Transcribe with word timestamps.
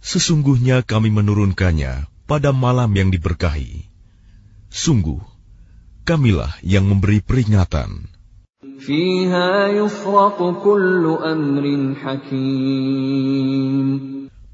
Sesungguhnya 0.00 0.80
kami 0.88 1.12
menurunkannya 1.12 2.08
pada 2.24 2.56
malam 2.56 2.88
yang 2.96 3.12
diberkahi. 3.12 3.84
Sungguh, 4.72 5.20
kamilah 6.08 6.56
yang 6.64 6.88
memberi 6.88 7.20
peringatan. 7.20 8.07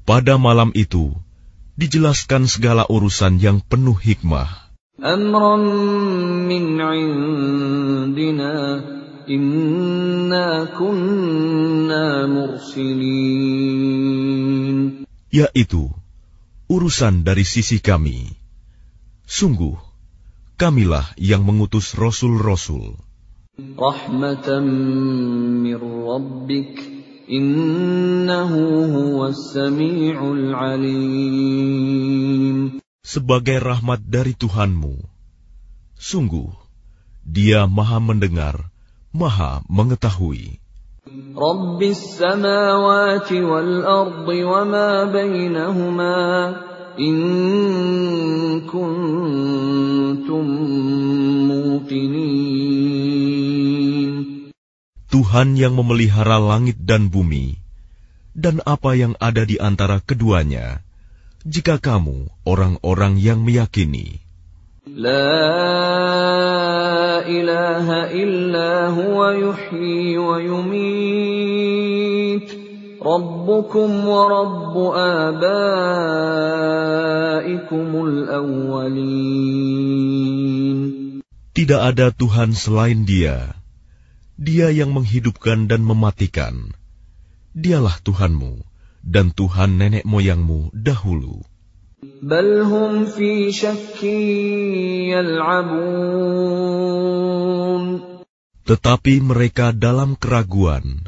Pada 0.03 0.35
malam 0.35 0.75
itu, 0.75 1.15
dijelaskan 1.79 2.43
segala 2.43 2.83
urusan 2.91 3.39
yang 3.39 3.63
penuh 3.63 3.95
hikmah. 3.95 4.75
Yaitu, 15.31 15.83
urusan 16.67 17.23
dari 17.23 17.47
sisi 17.47 17.79
kami. 17.79 18.35
Sungguh, 19.23 19.79
kamilah 20.59 21.07
yang 21.15 21.47
mengutus 21.47 21.95
rasul-rasul 21.95 22.99
sebagai 32.99 33.57
rahmat 33.63 33.99
dari 34.03 34.35
Tuhanmu 34.35 34.95
sungguh 35.95 36.51
dia 37.23 37.63
maha 37.63 38.03
mendengar 38.03 38.67
maha 39.15 39.63
mengetahui. 39.71 40.59
Rabbis 41.31 42.19
samawati 42.19 43.39
wal 43.39 43.87
ardi 43.87 44.43
bainahuma 45.15 46.19
in 46.99 47.17
kuntum 48.67 50.47
Tuhan 55.15 55.55
yang 55.55 55.79
memelihara 55.79 56.43
langit 56.43 56.75
dan 56.83 57.07
bumi, 57.07 57.55
dan 58.35 58.59
apa 58.67 58.99
yang 58.99 59.15
ada 59.23 59.47
di 59.47 59.55
antara 59.55 60.03
keduanya, 60.03 60.83
jika 61.47 61.79
kamu 61.79 62.27
orang-orang 62.43 63.15
yang 63.15 63.39
meyakini. 63.39 64.19
La 64.91 65.39
ilaha 67.23 68.11
illa 68.11 68.91
huwa 68.91 69.39
yuhyi 69.39 70.19
wa 70.19 70.35
yumit. 70.43 70.83
Rabbukum 72.99 73.89
wa 74.03 74.21
Rabbu 74.27 74.83
abaikumul 74.99 75.95
awwalin. 78.35 79.63
Tidak 81.55 81.79
ada 81.79 82.11
Tuhan 82.11 82.51
selain 82.51 83.07
dia 83.07 83.55
Dia 84.40 84.72
yang 84.72 84.96
menghidupkan 84.96 85.68
dan 85.68 85.84
mematikan. 85.84 86.72
Dialah 87.52 88.00
Tuhanmu 88.00 88.64
dan 89.04 89.32
Tuhan 89.36 89.76
nenek 89.76 90.08
moyangmu 90.08 90.72
dahulu. 90.72 91.44
بل 92.00 92.64
هم 92.64 93.04
في 93.04 93.52
شك 93.52 94.04
يلعبون 95.12 96.70
Tetapi 98.64 99.20
mereka 99.20 99.76
dalam 99.76 100.16
keraguan. 100.16 101.04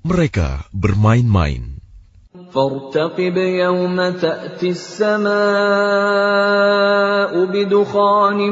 Mereka 0.00 0.64
bermain-main. 0.72 1.74
فارتقب 2.54 3.36
يوم 3.36 4.10
تأتي 4.10 4.70
السماء 4.70 5.34
بدخان 7.44 8.50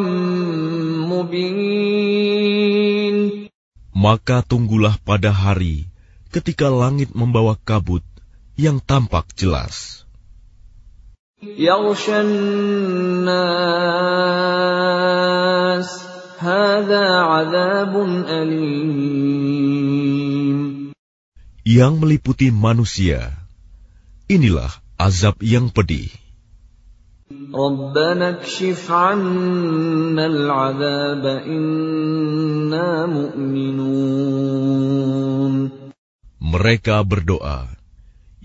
مبين 1.06 2.42
maka 3.97 4.45
tunggulah 4.45 4.93
pada 5.01 5.33
hari 5.33 5.89
ketika 6.29 6.69
langit 6.69 7.17
membawa 7.17 7.57
kabut 7.57 8.05
yang 8.53 8.77
tampak 8.77 9.25
jelas. 9.33 10.05
Yang 21.65 21.93
meliputi 21.97 22.53
manusia, 22.53 23.33
inilah 24.29 24.69
azab 25.01 25.41
yang 25.41 25.73
pedih. 25.73 26.26
ربنا 27.54 28.28
اكشف 28.30 28.90
عنا 28.90 30.26
العذاب 30.26 31.26
إنا 31.26 33.06
مؤمنون 33.06 34.32
Mereka 36.42 37.00
berdoa, 37.08 37.64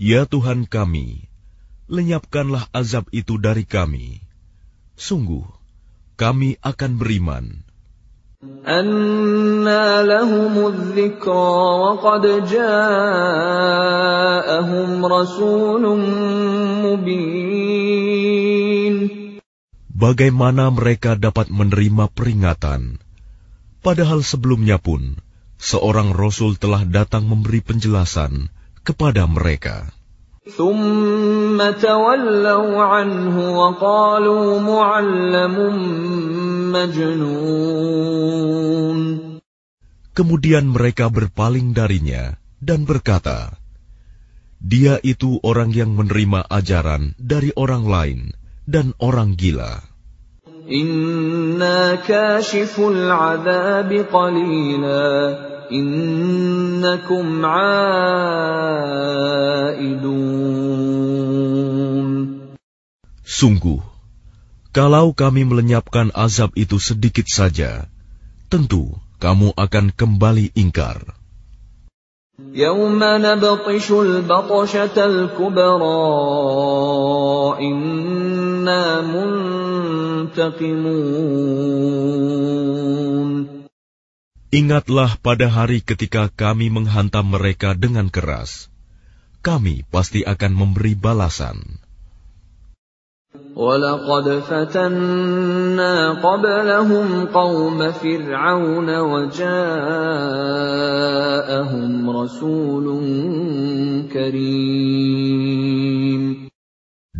Ya 0.00 0.24
Tuhan 0.24 0.64
kami, 0.64 1.28
lenyapkanlah 1.92 2.72
azab 2.72 3.04
itu 3.12 3.36
dari 3.36 3.68
kami. 3.68 4.24
Sungguh, 4.96 5.44
kami 6.16 6.56
akan 6.64 6.96
beriman. 6.96 7.68
أنى 8.66 10.06
لهم 10.06 10.66
الذكرى 10.66 11.58
وقد 11.82 12.22
جاءهم 12.46 12.66
رسول 15.06 15.84
مبين 16.86 18.11
bagaimana 19.93 20.73
mereka 20.73 21.13
dapat 21.13 21.53
menerima 21.53 22.09
peringatan. 22.09 22.97
Padahal 23.85 24.25
sebelumnya 24.25 24.81
pun, 24.81 25.21
seorang 25.61 26.11
Rasul 26.17 26.57
telah 26.57 26.81
datang 26.83 27.29
memberi 27.29 27.61
penjelasan 27.61 28.49
kepada 28.81 29.29
mereka. 29.29 29.93
Kemudian 40.13 40.65
mereka 40.67 41.05
berpaling 41.07 41.67
darinya 41.71 42.35
dan 42.59 42.83
berkata, 42.83 43.55
"Dia 44.59 44.99
itu 44.99 45.39
orang 45.47 45.71
yang 45.71 45.95
menerima 45.95 46.43
ajaran 46.51 47.15
dari 47.15 47.55
orang 47.55 47.87
lain." 47.87 48.42
dan 48.68 48.92
orang 49.00 49.34
gila." 49.34 49.88
إنا 50.68 51.94
كاشف 52.04 52.80
العذاب 52.80 53.92
قليلا 54.12 55.38
إنكم 55.72 57.44
عائدون 57.44 58.28
Sungguh, 63.28 63.78
kalau 64.74 65.14
kami 65.14 65.46
melenyapkan 65.46 66.10
azab 66.10 66.50
itu 66.58 66.80
sedikit 66.82 67.28
saja, 67.30 67.86
tentu 68.50 68.98
kamu 69.22 69.54
akan 69.54 69.94
kembali 69.94 70.50
ingkar. 70.58 71.16
يوم 72.38 73.02
نبطش 73.02 73.90
البطشة 73.90 74.96
الكبرى 74.96 76.06
إنا 78.62 79.02
منتقمون 80.30 80.78
Ingatlah 84.48 85.20
pada 85.20 85.44
hari 85.52 85.84
ketika 85.84 86.32
kami 86.32 86.72
menghantam 86.72 87.36
mereka 87.36 87.76
dengan 87.76 88.08
keras. 88.08 88.72
kami 89.44 89.84
pasti 89.92 90.24
akan 90.24 90.52
memberi 90.56 90.94
balasan. 90.96 91.78
ولقد 93.58 94.26
فتنا 94.48 96.22
قبلهم 96.22 97.26
قوم 97.26 97.92
فرعون 97.92 98.88
وجاءهم 98.98 99.50
رسول 102.10 102.86
كريم 104.12 105.38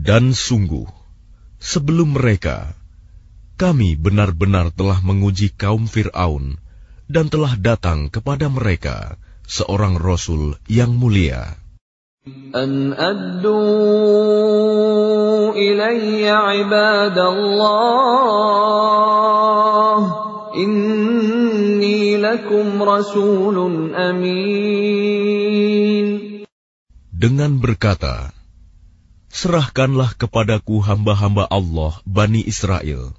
Dan 0.08 0.32
sungguh, 0.32 0.86
sebelum 1.62 2.14
mereka, 2.16 2.72
kami 3.58 3.98
benar-benar 3.98 4.70
telah 4.70 5.02
menguji 5.02 5.50
kaum 5.54 5.90
Fir'aun 5.90 6.58
dan 7.10 7.26
telah 7.26 7.58
datang 7.58 8.06
kepada 8.12 8.46
mereka 8.46 9.18
seorang 9.48 9.98
Rasul 9.98 10.54
yang 10.70 10.94
mulia. 10.94 11.58
أن 12.54 12.92
أدوا 12.92 13.56
إلي 15.56 16.28
عباد 16.28 17.18
الله 17.18 17.58
إني 20.56 22.16
لكم 22.16 22.82
رسول 22.82 23.56
أمين 23.96 24.88
Dengan 27.18 27.58
berkata, 27.58 28.30
Serahkanlah 29.33 30.13
kepadaku 30.13 30.77
hamba-hamba 30.85 31.49
Allah, 31.49 31.97
Bani 32.05 32.45
Israel. 32.45 33.17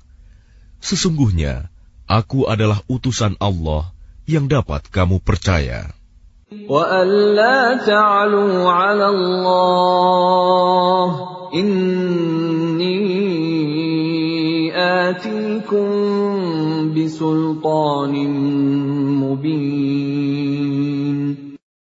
Sesungguhnya, 0.78 1.74
aku 2.06 2.46
adalah 2.46 2.86
utusan 2.86 3.34
Allah 3.42 3.90
yang 4.22 4.46
dapat 4.46 4.86
kamu 4.94 5.18
percaya. 5.18 5.90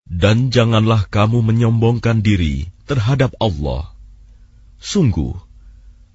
Dan 0.09 0.49
janganlah 0.49 1.05
kamu 1.05 1.37
menyombongkan 1.45 2.25
diri 2.25 2.65
terhadap 2.89 3.37
Allah. 3.37 3.96
Sungguh, 4.77 5.33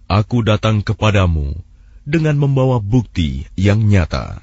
aku 0.07 0.47
datang 0.47 0.87
kepadamu 0.87 1.55
dengan 2.03 2.39
membawa 2.39 2.79
bukti 2.83 3.47
yang 3.59 3.87
nyata. 3.87 4.43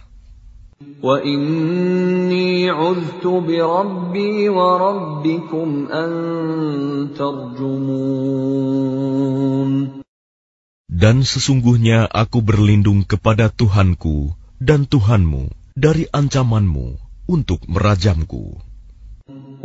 Dan 10.90 11.16
sesungguhnya 11.24 12.00
aku 12.08 12.40
berlindung 12.44 13.08
kepada 13.08 13.48
Tuhanku 13.48 14.36
dan 14.60 14.84
Tuhanmu 14.84 15.52
dari 15.80 16.08
ancamanmu 16.12 16.88
untuk 17.32 17.64
merajamku. 17.68 18.69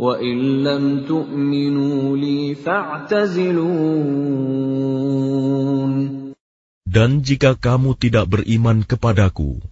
وإن 0.00 0.64
لم 0.64 1.04
تؤمنوا 1.04 2.16
لي 2.16 2.54
فاعتزلون 2.54 3.60
Dan 6.90 7.22
jika 7.22 7.54
kamu 7.54 7.94
tidak 8.02 8.26
beriman 8.34 8.82
kepadaku, 8.82 9.62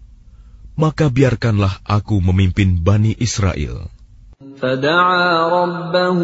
maka 0.78 1.10
biarkanlah 1.10 1.82
aku 1.82 2.22
memimpin 2.22 2.78
Bani 2.78 3.18
Israel. 3.18 3.90
فدعا 4.38 5.48
ربه 5.50 6.20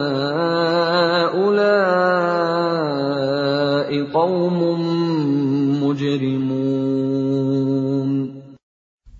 قوم 4.13 4.59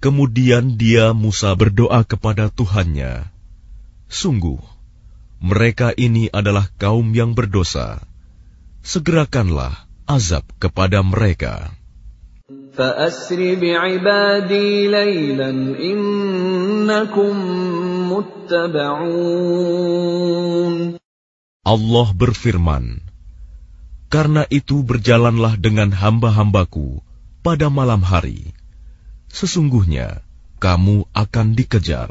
Kemudian 0.04 0.75
dia 0.75 1.15
Musa 1.15 1.56
berdoa 1.56 2.04
kepada 2.04 2.51
Tuhannya, 2.51 3.24
Sungguh, 4.12 4.60
mereka 5.39 5.95
ini 5.95 6.27
adalah 6.27 6.68
kaum 6.75 7.15
yang 7.15 7.31
berdosa. 7.31 8.04
Segerakanlah 8.83 9.88
azab 10.04 10.44
kepada 10.60 11.00
mereka. 11.00 11.71
فأسر 12.74 13.39
بعبادي 13.62 14.88
ليلا 14.89 15.50
إنكم 15.77 17.33
متبعون 18.12 19.13
Allah 21.63 22.07
berfirman, 22.12 23.00
Karena 24.12 24.44
itu 24.51 24.83
berjalanlah 24.83 25.56
dengan 25.56 25.95
hamba-hambaku 25.95 27.00
pada 27.39 27.71
malam 27.71 28.04
hari. 28.04 28.51
sesungguhnya 29.32 30.25
kamu 30.58 31.06
akan 31.14 31.46
dikejar. 31.54 32.10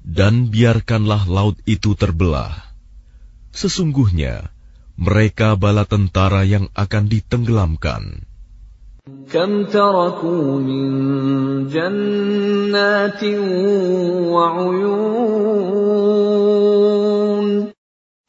Dan 0.00 0.34
biarkanlah 0.50 1.22
laut 1.28 1.56
itu 1.68 1.90
terbelah. 1.96 2.52
Sesungguhnya 3.50 4.48
mereka 5.00 5.56
bala 5.56 5.84
tentara 5.88 6.44
yang 6.44 6.68
akan 6.76 7.08
ditenggelamkan. 7.08 8.29
كم 9.35 9.69
تركوا 9.69 10.59
من 10.59 10.87
جنات 11.69 13.21
وعيون 14.33 15.05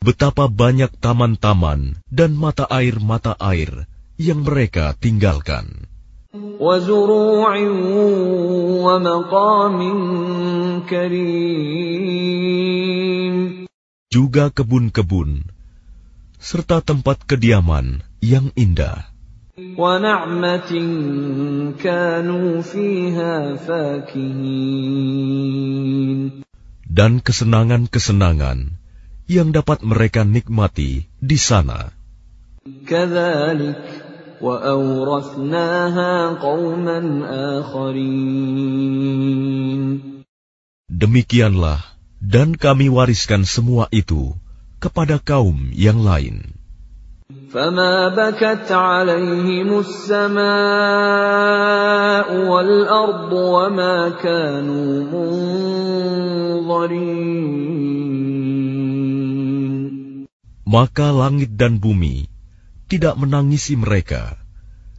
Betapa 0.07 0.47
banyak 0.47 1.03
taman-taman 1.03 1.99
dan 2.07 2.39
mata 2.39 2.63
air-mata 2.71 3.35
air 3.43 3.91
yang 4.21 4.47
mereka 4.47 4.95
tinggalkan. 5.01 5.89
وزروع 6.61 7.53
ومقام 8.87 9.79
كريم 10.87 12.57
Juga 14.13 14.55
kebun-kebun, 14.55 15.43
serta 16.39 16.85
tempat 16.85 17.25
kediaman 17.27 18.07
yang 18.23 18.55
indah. 18.55 19.17
ونعمة 19.57 20.73
كانوا 21.81 22.61
فيها 22.61 23.57
فاكهين 23.57 25.27
Dan 26.97 27.21
kesenangan-kesenangan 27.21 28.73
yang 29.29 29.53
dapat 29.53 29.85
mereka 29.85 30.25
nikmati 30.25 31.09
di 31.21 31.37
sana. 31.41 31.93
كذلك 32.89 33.85
وأورثناها 34.41 36.13
قوما 36.41 36.99
آخرين 37.61 38.97
Demikianlah, 40.87 41.85
dan 42.21 42.57
kami 42.57 42.89
wariskan 42.89 43.45
semua 43.45 43.89
itu 43.93 44.33
kepada 44.81 45.21
kaum 45.21 45.69
yang 45.77 46.01
lain. 46.01 46.57
فما 47.51 48.15
بكت 48.15 48.71
عليهم 48.71 49.79
السماء 49.83 50.47
والأرض 52.47 53.33
وما 53.33 54.09
كانوا 54.23 54.93
منظرين 56.63 57.27
Maka 60.67 61.15
langit 61.15 61.55
dan 61.55 61.79
bumi 61.79 62.27
tidak 62.91 63.15
menangisi 63.19 63.79
mereka, 63.79 64.35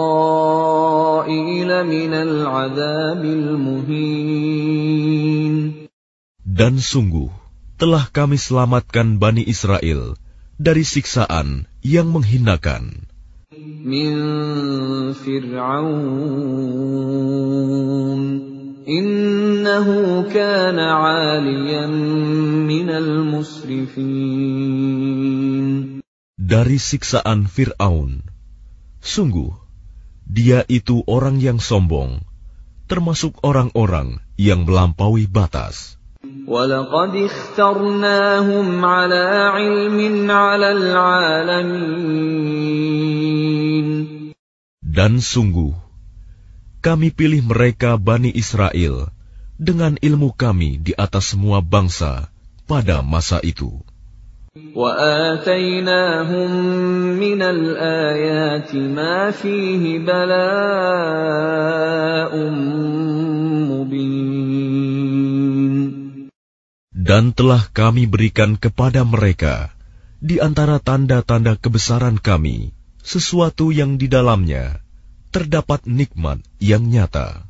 العذاب 0.00 0.80
المهين 0.80 1.03
dan 6.45 6.73
sungguh, 6.77 7.29
telah 7.81 8.05
kami 8.13 8.37
selamatkan 8.37 9.17
Bani 9.17 9.41
Israel 9.43 10.15
dari 10.61 10.85
siksaan 10.85 11.65
yang 11.81 12.13
menghinakan. 12.13 13.09
Dari 26.37 26.77
siksaan 26.77 27.39
Fir'aun. 27.49 28.11
Sungguh, 29.01 29.64
dia 30.35 30.67
itu 30.67 30.99
orang 31.07 31.39
yang 31.39 31.63
sombong, 31.63 32.19
termasuk 32.91 33.39
orang-orang 33.39 34.19
yang 34.35 34.67
melampaui 34.67 35.31
batas. 35.31 35.95
Dan 44.83 45.11
sungguh, 45.23 45.73
kami 46.83 47.07
pilih 47.15 47.41
mereka 47.47 47.95
Bani 47.95 48.31
Israel 48.35 49.07
dengan 49.55 49.95
ilmu 50.03 50.35
kami 50.35 50.83
di 50.83 50.91
atas 50.99 51.31
semua 51.31 51.63
bangsa 51.63 52.27
pada 52.67 52.99
masa 52.99 53.39
itu. 53.39 53.71
وَآتَيْنَاهُم 54.74 56.50
مِّنَ 57.22 57.38
الْآيَاتِ 57.38 58.74
مَا 58.74 59.30
فِيهِ 59.30 60.02
بَلَاءٌ 60.02 60.42
مُّبِينٌ 63.70 65.74
Dan 66.90 67.30
telah 67.30 67.62
kami 67.70 68.10
berikan 68.10 68.58
kepada 68.58 69.06
mereka 69.06 69.70
di 70.18 70.42
antara 70.42 70.82
tanda-tanda 70.82 71.54
kebesaran 71.54 72.18
kami 72.18 72.74
sesuatu 73.06 73.70
yang 73.70 74.02
di 74.02 74.10
dalamnya 74.10 74.82
terdapat 75.30 75.86
nikmat 75.86 76.42
yang 76.58 76.90
nyata. 76.90 77.43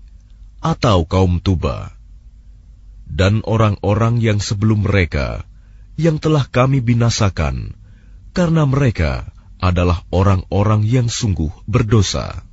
atau 0.65 1.05
kaum 1.05 1.45
tuba? 1.45 1.93
Dan 3.05 3.45
orang-orang 3.45 4.19
yang 4.19 4.41
sebelum 4.41 4.89
mereka 4.89 5.45
yang 6.01 6.17
telah 6.17 6.49
kami 6.49 6.81
binasakan 6.81 7.77
karena 8.33 8.65
mereka 8.65 9.32
adalah 9.63 10.07
orang-orang 10.15 10.87
yang 10.87 11.11
sungguh 11.11 11.51
berdosa. 11.67 12.47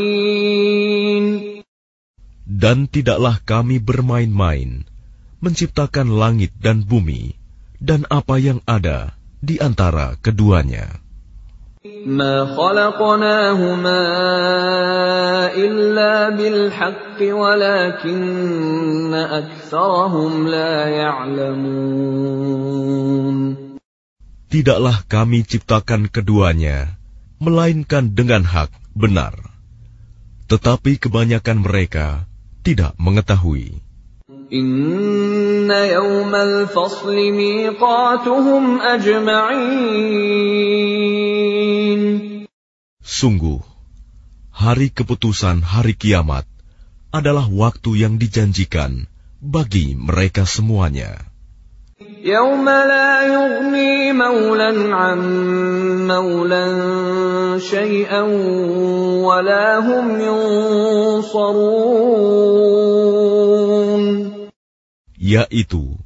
Dan 2.49 2.91
tidaklah 2.91 3.39
kami 3.47 3.79
bermain-main 3.79 4.83
menciptakan 5.39 6.11
langit 6.11 6.51
dan 6.59 6.83
bumi 6.83 7.39
dan 7.79 8.03
apa 8.11 8.35
yang 8.35 8.59
ada 8.67 9.15
di 9.39 9.55
antara 9.63 10.19
keduanya. 10.19 10.99
ما 12.05 12.43
خلقناهما 12.59 14.03
إلا 15.55 16.29
بالحق 16.35 17.19
ولكن 17.23 19.13
أكثرهم 19.13 20.47
لا 20.47 20.87
يعلمون 20.91 22.19
Tidaklah 24.49 25.05
kami 25.05 25.45
ciptakan 25.45 26.09
keduanya, 26.09 26.97
melainkan 27.37 28.17
dengan 28.17 28.41
hak 28.41 28.73
benar. 28.97 29.37
Tetapi 30.49 30.97
kebanyakan 30.97 31.61
mereka 31.61 32.25
tidak 32.65 32.97
mengetahui. 32.97 33.77
إن 34.53 35.71
يوم 35.71 36.35
الفصل 36.35 37.15
ميقاتهم 37.15 38.81
أجمعين 38.81 40.29
Sungguh, 43.19 43.59
hari 44.53 44.93
keputusan 44.93 45.65
hari 45.65 45.97
kiamat 45.97 46.45
adalah 47.09 47.49
waktu 47.49 48.05
yang 48.05 48.21
dijanjikan 48.21 49.09
bagi 49.41 49.97
mereka 49.97 50.45
semuanya. 50.45 51.25
يوم 52.23 52.65
لا 52.69 53.27
يغني 53.27 54.13
مولا 54.13 54.95
عن 54.95 55.19
مولا 56.07 56.67
شيئا 57.59 58.21
ولا 59.23 59.79
هم 59.79 60.21
ينصرون 60.21 61.89
yaitu 65.24 65.96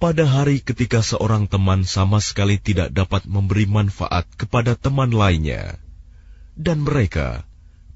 pada 0.00 0.24
hari 0.24 0.64
ketika 0.64 1.04
seorang 1.04 1.44
teman 1.44 1.84
sama 1.84 2.24
sekali 2.24 2.56
tidak 2.56 2.88
dapat 2.88 3.28
memberi 3.28 3.68
manfaat 3.68 4.24
kepada 4.32 4.72
teman 4.72 5.12
lainnya, 5.12 5.76
dan 6.56 6.80
mereka 6.80 7.44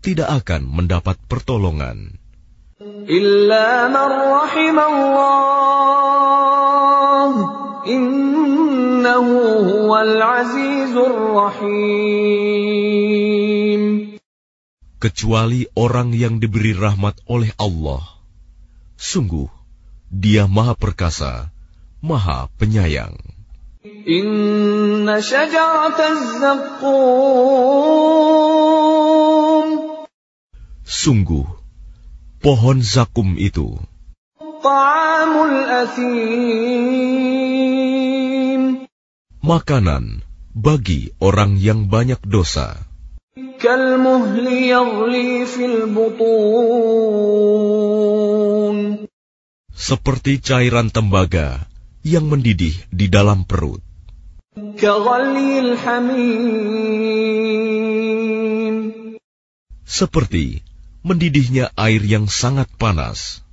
tidak 0.05 0.45
akan 0.45 0.69
mendapat 0.69 1.17
pertolongan. 1.33 2.21
Kecuali 15.01 15.61
orang 15.73 16.09
yang 16.13 16.37
diberi 16.37 16.77
rahmat 16.77 17.17
oleh 17.33 17.49
Allah. 17.57 18.05
Sungguh, 19.01 19.64
dia 20.15 20.47
Maha 20.47 20.79
Perkasa, 20.79 21.51
Maha 21.99 22.47
Penyayang. 22.55 23.19
Sungguh, 30.87 31.47
pohon 32.39 32.79
zakum 32.79 33.35
itu. 33.35 33.75
Makanan 39.43 40.05
bagi 40.55 41.11
orang 41.19 41.59
yang 41.59 41.91
banyak 41.91 42.23
dosa 42.23 42.79
seperti 49.85 50.41
cairan 50.41 50.89
tembaga 50.89 51.69
yang 52.01 52.25
mendidih 52.25 52.73
di 52.89 53.13
dalam 53.13 53.45
perut. 53.45 53.85
Seperti 59.85 60.65
mendidihnya 61.05 61.69
air 61.77 62.01
yang 62.01 62.33
sangat 62.33 62.73
panas. 62.81 63.45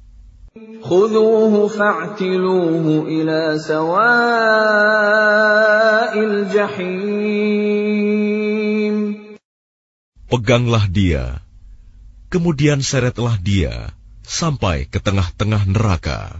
Peganglah 10.31 10.85
dia, 10.87 11.43
kemudian 12.31 12.79
seretlah 12.79 13.35
dia 13.35 13.91
sampai 14.31 14.87
ke 14.87 15.03
tengah-tengah 15.03 15.67
neraka. 15.67 16.39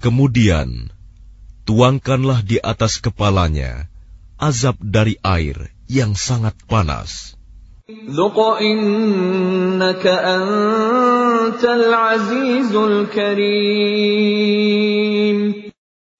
Kemudian, 0.00 0.68
tuangkanlah 1.68 2.40
di 2.40 2.56
atas 2.56 3.04
kepalanya 3.04 3.92
azab 4.40 4.80
dari 4.80 5.20
air 5.20 5.74
yang 5.90 6.16
sangat 6.16 6.56
panas. 6.64 7.36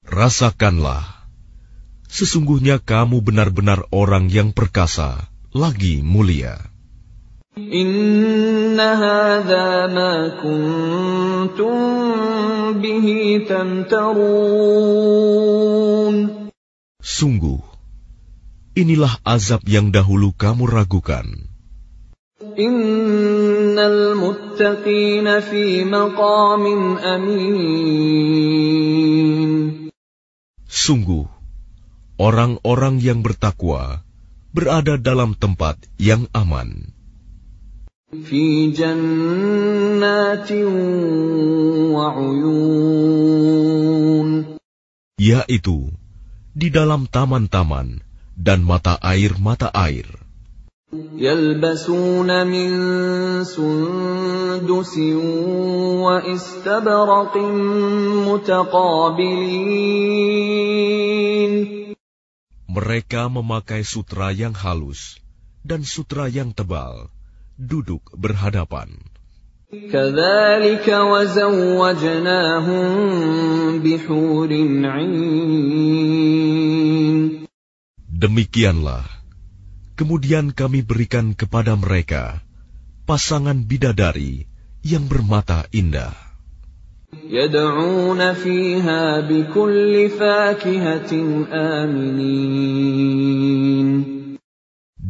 Rasakanlah, 0.08 1.17
sesungguhnya 2.08 2.80
kamu 2.80 3.20
benar-benar 3.20 3.84
orang 3.92 4.32
yang 4.32 4.56
perkasa, 4.56 5.28
lagi 5.52 6.00
mulia. 6.00 6.58
Sungguh, 16.98 17.60
inilah 18.78 19.14
azab 19.26 19.62
yang 19.66 19.90
dahulu 19.90 20.30
kamu 20.34 20.64
ragukan. 20.70 21.26
Sungguh, 30.68 31.37
orang-orang 32.17 33.01
yang 33.01 33.19
bertakwa 33.25 34.05
berada 34.53 35.01
dalam 35.01 35.33
tempat 35.33 35.81
yang 35.97 36.29
aman, 36.31 36.93
في 38.13 38.69
جنات 38.69 40.51
وعيون 41.97 43.33
yaitu 45.17 45.89
di 46.53 46.69
dalam 46.69 47.09
taman-taman 47.09 48.05
dan 48.37 48.61
mata 48.61 49.01
air-mata 49.01 49.73
air. 49.73 50.05
يلبسون 51.17 52.47
من 52.47 52.69
سندس 53.43 54.97
واستبرق 56.05 57.37
متقابلين 58.29 59.03
mereka 62.68 63.32
memakai 63.32 63.80
sutra 63.80 64.28
yang 64.28 64.52
halus 64.52 65.16
dan 65.64 65.88
sutra 65.88 66.28
yang 66.28 66.52
tebal, 66.52 67.08
duduk 67.56 68.12
berhadapan. 68.12 68.92
Demikianlah, 78.08 79.04
kemudian 79.96 80.52
kami 80.52 80.84
berikan 80.84 81.32
kepada 81.32 81.72
mereka 81.72 82.44
pasangan 83.08 83.64
bidadari 83.64 84.44
yang 84.84 85.08
bermata 85.08 85.64
indah. 85.72 86.27
يدعون 87.29 88.33
فيها 88.33 89.19
بكل 89.21 90.09
فاكهة 90.09 91.11
آمنين 91.83 93.23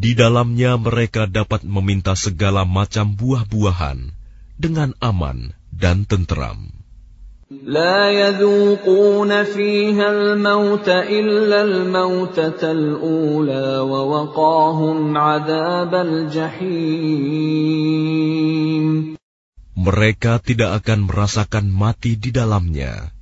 Di 0.04 0.20
dalamnya 0.20 0.76
mereka 0.76 1.32
dapat 1.32 1.64
meminta 1.64 2.12
segala 2.20 2.68
macam 2.68 3.16
buah-buahan 3.16 4.12
dengan 4.60 4.92
aman 5.00 5.56
dan 5.72 6.04
tentram. 6.04 6.84
لا 7.64 8.10
يذوقون 8.12 9.44
فيها 9.44 10.12
الموت 10.12 10.90
إلا 10.90 11.62
الموتة 11.62 12.72
الأولى 12.72 13.78
ووقاهم 13.80 15.18
عذاب 15.18 15.96
الجحيم 15.96 17.54
mereka 19.79 20.43
tidak 20.43 20.83
akan 20.83 21.07
merasakan 21.07 21.71
mati 21.71 22.19
di 22.19 22.35
dalamnya, 22.35 23.15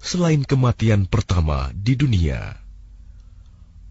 selain 0.00 0.40
kematian 0.40 1.04
pertama 1.04 1.68
di 1.76 2.00
dunia. 2.00 2.56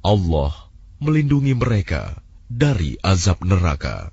Allah 0.01 0.49
melindungi 0.97 1.53
mereka 1.53 2.17
dari 2.49 2.97
azab 3.05 3.45
neraka. 3.45 4.09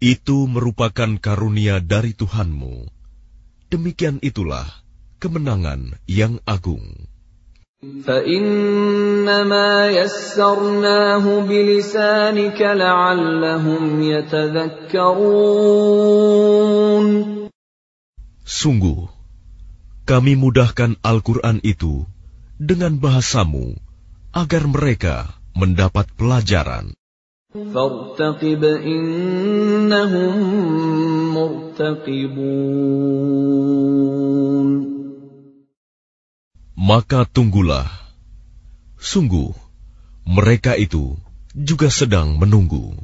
Itu 0.00 0.38
merupakan 0.50 1.10
karunia 1.22 1.78
dari 1.78 2.18
Tuhanmu. 2.18 2.76
Demikian 3.70 4.18
itulah 4.26 4.66
kemenangan 5.22 5.94
yang 6.10 6.42
agung. 6.46 7.09
فإنما 8.05 9.89
يسرناه 9.89 11.25
بلسانك 11.45 12.61
لعلهم 12.61 14.01
يتذكرون 14.01 15.15
Sungguh, 18.45 19.09
kami 20.05 20.37
mudahkan 20.37 21.01
Al-Quran 21.01 21.57
itu 21.65 22.05
dengan 22.61 23.01
bahasamu 23.01 23.73
agar 24.37 24.69
mereka 24.69 25.33
mendapat 25.57 26.05
pelajaran. 26.13 26.93
فارتقب 27.55 28.63
إنهم 28.83 30.35
مرتقبون 31.33 32.35
Maka 36.80 37.28
tunggulah. 37.28 37.92
Sungguh, 38.96 39.52
mereka 40.24 40.80
itu 40.80 41.20
juga 41.52 41.92
sedang 41.92 42.40
menunggu. 42.40 42.96